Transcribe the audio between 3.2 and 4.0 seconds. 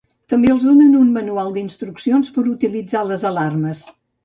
alarmes.